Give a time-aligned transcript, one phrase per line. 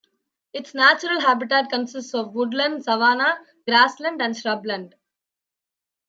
[0.51, 4.95] Its natural habitat consists of woodland, savanna, grassland and shrubland.